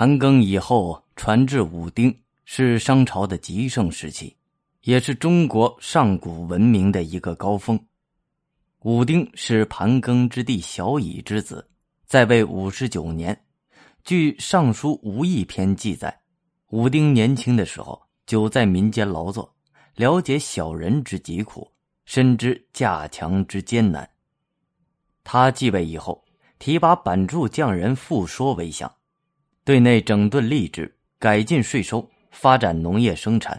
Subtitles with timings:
[0.00, 4.34] 盘庚以后传至武丁，是商朝的极盛时期，
[4.84, 7.78] 也是中国上古文明的一个高峰。
[8.78, 11.68] 武丁是盘庚之弟小乙之子，
[12.06, 13.38] 在位五十九年。
[14.02, 16.18] 据《尚书·吴义篇》记载，
[16.70, 19.54] 武丁年轻的时候，久在民间劳作，
[19.96, 21.70] 了解小人之疾苦，
[22.06, 24.08] 深知架墙之艰难。
[25.24, 26.24] 他继位以后，
[26.58, 28.90] 提拔板柱匠人傅说为相。
[29.64, 33.56] 对内整顿吏治，改进税收，发展农业生产；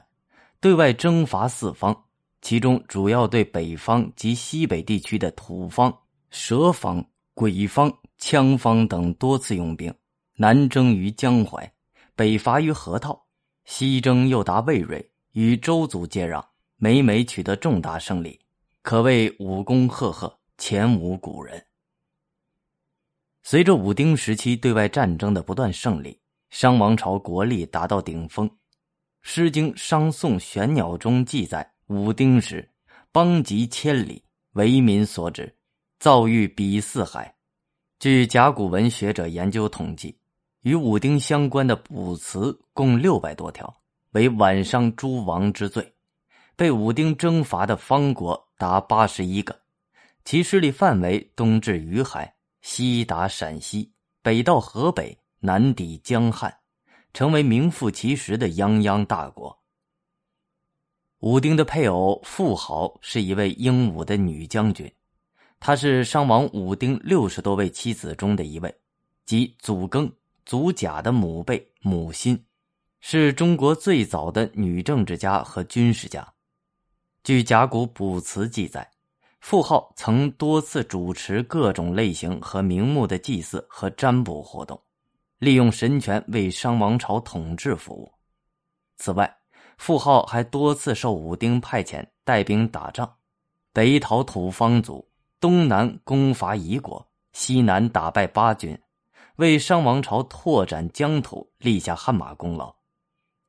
[0.60, 2.06] 对外征伐四方，
[2.42, 5.96] 其中主要对北方及西北地区的土方、
[6.30, 9.94] 蛇方、鬼方、羌方等多次用兵，
[10.36, 11.72] 南征于江淮，
[12.16, 13.26] 北伐于河套，
[13.66, 16.44] 西征又达魏瑞，与周族接壤，
[16.78, 18.40] 每每取得重大胜利，
[18.82, 21.64] 可谓武功赫赫，前无古人。
[23.44, 26.20] 随着武丁时期对外战争的不断胜利，
[26.52, 28.48] 商王朝国力达到顶峰。
[29.22, 32.70] 《诗经·商宋·玄鸟》中记载，武丁时，
[33.12, 35.54] 邦及千里，为民所指，
[36.00, 37.34] 造育比四海。
[38.00, 40.18] 据甲骨文学者研究统计，
[40.62, 43.76] 与武丁相关的卜辞共六百多条，
[44.12, 45.94] 为晚商诸王之最。
[46.56, 49.60] 被武丁征伐的方国达八十一个，
[50.26, 52.36] 其势力范围东至于海。
[52.62, 56.56] 西达陕西，北到河北，南抵江汉，
[57.12, 59.60] 成为名副其实的泱泱大国。
[61.20, 64.92] 武丁的配偶妇好是一位英武的女将军，
[65.60, 68.74] 她是商王武丁六十多位妻子中的一位，
[69.26, 70.12] 即祖庚、
[70.46, 72.44] 祖甲的母辈母辛，
[73.00, 76.32] 是中国最早的女政治家和军事家。
[77.24, 78.88] 据甲骨卜辞记载。
[79.42, 84.80] 傅浩曾多次主持各种类型和名目的祭祀和占卜活动，
[85.40, 88.10] 利用神权为商王朝统治服务。
[88.98, 89.36] 此外，
[89.78, 93.12] 傅浩还多次受武丁派遣带兵打仗，
[93.74, 95.06] 北讨土方族，
[95.40, 98.80] 东南攻伐夷国，西南打败八军，
[99.38, 102.74] 为商王朝拓展疆土立下汗马功劳。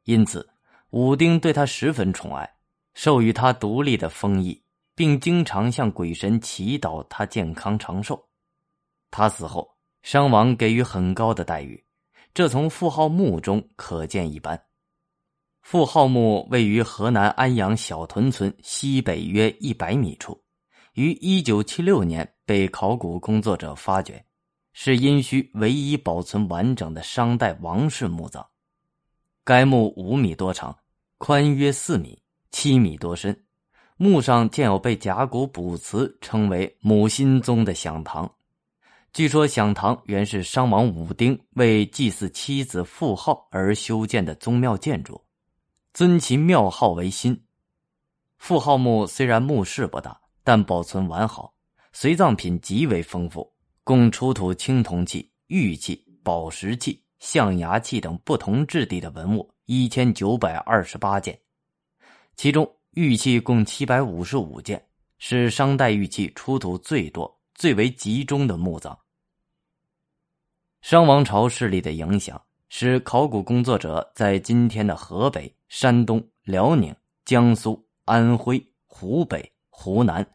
[0.04, 0.48] 因此，
[0.88, 2.50] 武丁对他十分宠爱，
[2.94, 4.60] 授予他独立的封邑。
[4.94, 8.22] 并经常向鬼神祈祷他健康长寿。
[9.10, 11.82] 他死后，商王给予很高的待遇，
[12.34, 14.60] 这从傅浩墓中可见一斑。
[15.60, 20.42] 傅浩墓位于河南安阳小屯村西北约一百米处，
[20.94, 24.25] 于一九七六年被考古工作者发掘，
[24.72, 28.44] 是殷墟唯一保存完整的商代王室墓葬。
[29.44, 30.76] 该墓五米多长，
[31.19, 32.20] 宽约四米，
[32.50, 33.44] 七米多深。
[34.02, 38.28] 墓上建有被甲骨卜辞称为“母心宗”的享堂，
[39.12, 45.22] 据说享堂原是商王武丁为祭祀妻子妇号而修建的宗庙建筑，
[45.94, 47.40] 尊其庙号为心。
[48.38, 51.54] 妇号墓虽然墓室不大，但保存完好，
[51.92, 53.48] 随葬品极为丰富，
[53.84, 61.38] 共出土青铜器、玉器、宝石器、象牙器等不同质地的文物一千九百二十八件，
[62.34, 62.69] 其中。
[62.94, 64.84] 玉器共七百五十五件，
[65.16, 68.98] 是商代玉器出土最多、最为集中的墓葬。
[70.82, 72.38] 商王朝势力的影响，
[72.69, 76.94] 使考古工作者在今天的河北、山东、辽宁、
[77.25, 80.26] 江苏、安徽、湖北、湖南、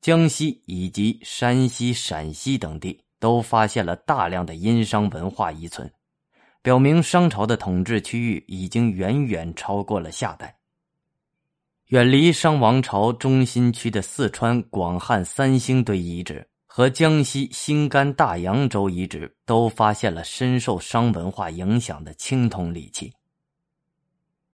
[0.00, 5.92] 江西以及山西、陕西等地，都发现了大量的殷商文化遗存，
[6.62, 10.56] 表明商朝的统治区域已经远远超过了夏代。
[11.90, 23.12] 远离商王朝中心区的四川广汉三星堆遗址和江西新干大洋洲遗址，都发现了深受商文化影响的青铜礼器。